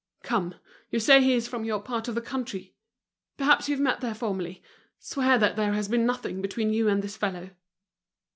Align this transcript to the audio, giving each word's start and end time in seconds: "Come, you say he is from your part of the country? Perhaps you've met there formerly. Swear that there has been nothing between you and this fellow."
"Come, 0.23 0.55
you 0.89 0.99
say 0.99 1.21
he 1.21 1.33
is 1.35 1.47
from 1.47 1.63
your 1.63 1.79
part 1.79 2.07
of 2.07 2.15
the 2.15 2.21
country? 2.23 2.73
Perhaps 3.37 3.69
you've 3.69 3.79
met 3.79 4.01
there 4.01 4.15
formerly. 4.15 4.63
Swear 4.97 5.37
that 5.37 5.55
there 5.55 5.73
has 5.73 5.87
been 5.87 6.07
nothing 6.07 6.41
between 6.41 6.73
you 6.73 6.87
and 6.89 7.03
this 7.03 7.15
fellow." 7.17 7.51